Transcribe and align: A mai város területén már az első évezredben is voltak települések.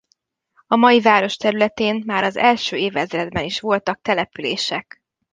A 0.67 0.75
mai 0.75 1.01
város 1.01 1.37
területén 1.37 2.03
már 2.05 2.23
az 2.23 2.37
első 2.37 2.75
évezredben 2.77 3.43
is 3.43 3.59
voltak 3.59 4.01
települések. 4.01 5.01